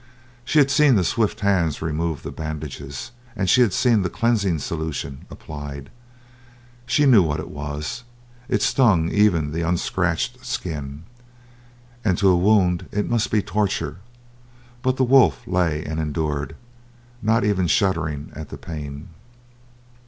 [0.43, 4.57] She had seen the swift hands remove the bandages and she had seen the cleansing
[4.57, 5.91] solution applied.
[6.87, 8.03] She knew what it was;
[8.49, 11.03] it stung even the unscratched skin,
[12.03, 13.97] and to a wound it must be torture,
[14.81, 16.55] but the wolf lay and endured
[17.21, 19.09] not even shuddering at the pain.